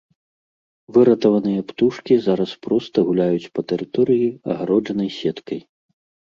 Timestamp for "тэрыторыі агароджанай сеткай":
3.73-5.59